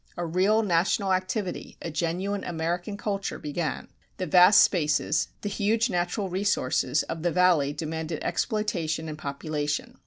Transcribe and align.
A 0.17 0.25
real 0.25 0.63
national 0.63 1.13
activity, 1.13 1.77
a 1.79 1.91
genuine 1.91 2.43
American 2.43 2.97
culture 2.97 3.37
began. 3.37 3.87
The 4.17 4.25
vast 4.25 4.63
spaces, 4.63 5.27
the 5.41 5.47
huge 5.49 5.91
natural 5.91 6.27
resources, 6.27 7.03
of 7.03 7.21
the 7.21 7.31
Valley 7.31 7.71
demanded 7.71 8.23
exploitation 8.23 9.07
and 9.07 9.15
population. 9.15 9.99